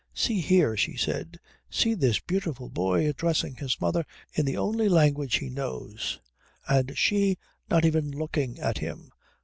[0.15, 1.39] "See here," she said,
[1.69, 6.19] "see this beautiful boy addressing his mother in the only language he knows,
[6.67, 7.37] and she
[7.69, 9.11] not even looking at him.